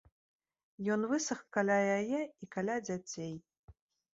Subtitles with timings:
[0.95, 3.33] Ён высах каля яе і каля дзяцей.